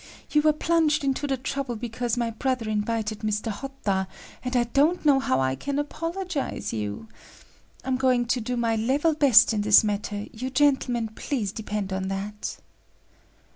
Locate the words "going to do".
7.97-8.57